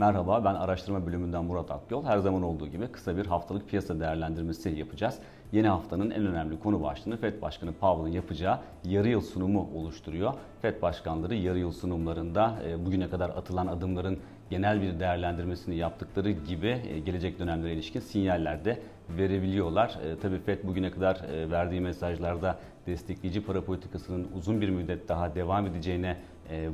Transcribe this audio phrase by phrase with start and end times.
[0.00, 2.04] Merhaba ben araştırma bölümünden Murat Akyol.
[2.04, 5.18] Her zaman olduğu gibi kısa bir haftalık piyasa değerlendirmesi yapacağız.
[5.52, 10.32] Yeni haftanın en önemli konu başlığını FED Başkanı Powell'ın yapacağı yarı yıl sunumu oluşturuyor.
[10.62, 14.18] FED başkanları yarı yıl sunumlarında e, bugüne kadar atılan adımların
[14.50, 18.78] genel bir değerlendirmesini yaptıkları gibi e, gelecek dönemlere ilişkin sinyaller de
[19.08, 19.88] verebiliyorlar.
[19.88, 25.66] E, tabii FED bugüne kadar verdiği mesajlarda destekleyici para politikasının uzun bir müddet daha devam
[25.66, 26.16] edeceğine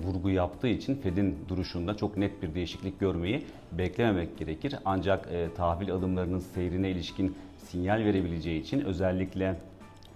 [0.04, 4.74] vurgu yaptığı için Fed'in duruşunda çok net bir değişiklik görmeyi beklememek gerekir.
[4.84, 9.56] Ancak tahvil adımlarının seyrine ilişkin sinyal verebileceği için özellikle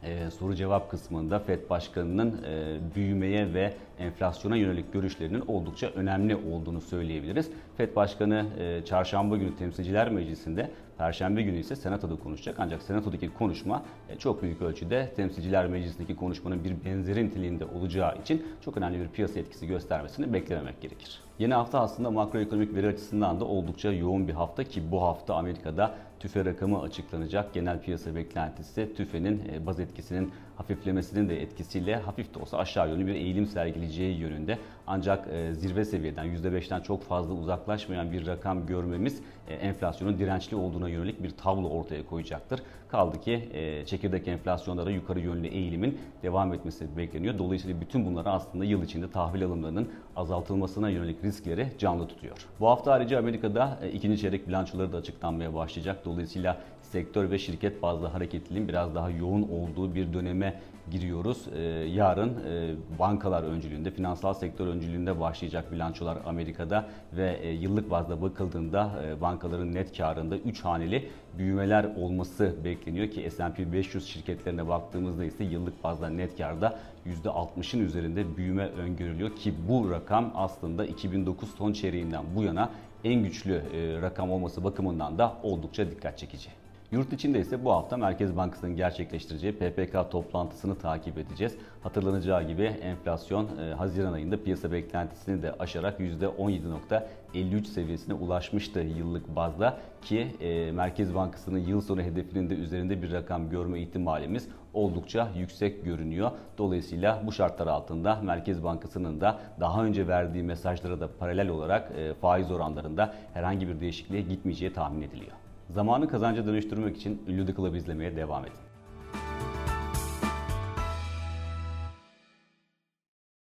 [0.03, 6.81] e, soru cevap kısmında FED Başkanı'nın e, büyümeye ve enflasyona yönelik görüşlerinin oldukça önemli olduğunu
[6.81, 7.51] söyleyebiliriz.
[7.77, 12.57] FED Başkanı e, çarşamba günü Temsilciler Meclisi'nde, perşembe günü ise Senato'da konuşacak.
[12.59, 18.47] Ancak Senato'daki konuşma e, çok büyük ölçüde Temsilciler Meclisi'ndeki konuşmanın bir benzeri niteliğinde olacağı için
[18.61, 21.21] çok önemli bir piyasa etkisi göstermesini beklememek gerekir.
[21.39, 25.95] Yeni hafta aslında makroekonomik veri açısından da oldukça yoğun bir hafta ki bu hafta Amerika'da
[26.21, 27.55] tüfe rakamı açıklanacak.
[27.55, 33.07] Genel piyasa beklentisi tüfenin e, baz etkisinin hafiflemesinin de etkisiyle hafif de olsa aşağı yönlü
[33.07, 34.59] bir eğilim sergileyeceği yönünde.
[34.87, 40.89] Ancak e, zirve seviyeden %5'ten çok fazla uzaklaşmayan bir rakam görmemiz e, enflasyonun dirençli olduğuna
[40.89, 42.63] yönelik bir tablo ortaya koyacaktır.
[42.89, 43.49] Kaldı ki
[43.87, 47.39] çekirdek enflasyonlara yukarı yönlü eğilimin devam etmesi bekleniyor.
[47.39, 52.47] Dolayısıyla bütün bunları aslında yıl içinde tahvil alımlarının azaltılmasına yönelik riskleri canlı tutuyor.
[52.61, 56.05] Bu hafta ayrıca Amerika'da ikinci çeyrek bilançoları da açıklanmaya başlayacak.
[56.05, 61.47] Dolayısıyla sektör ve şirket bazlı hareketliliğin biraz daha yoğun olduğu bir döneme giriyoruz.
[61.57, 61.61] Ee,
[61.95, 69.03] yarın e, bankalar öncülüğünde, finansal sektör öncülüğünde başlayacak bilançolar Amerika'da ve e, yıllık bazda bakıldığında
[69.07, 75.45] e, bankaların net karında 3 haneli büyümeler olması bekleniyor ki S&P 500 şirketlerine baktığımızda ise
[75.45, 76.79] yıllık bazda net karda
[77.25, 82.71] %60'ın üzerinde büyüme öngörülüyor ki bu rakam aslında 2009 son çeyreğinden bu yana
[83.05, 83.63] en güçlü
[84.03, 86.60] rakam olması bakımından da oldukça dikkat çekici.
[86.93, 91.57] Yurt içinde ise bu hafta Merkez Bankası'nın gerçekleştireceği PPK toplantısını takip edeceğiz.
[91.83, 99.79] Hatırlanacağı gibi enflasyon e, Haziran ayında piyasa beklentisini de aşarak %17.53 seviyesine ulaşmıştı yıllık bazda
[100.03, 105.85] ki e, Merkez Bankası'nın yıl sonu hedefinin de üzerinde bir rakam görme ihtimalimiz oldukça yüksek
[105.85, 106.31] görünüyor.
[106.59, 112.15] Dolayısıyla bu şartlar altında Merkez Bankası'nın da daha önce verdiği mesajlara da paralel olarak e,
[112.15, 115.33] faiz oranlarında herhangi bir değişikliğe gitmeyeceği tahmin ediliyor.
[115.71, 118.70] Zamanı kazanca dönüştürmek için ünlü The izlemeye devam edin.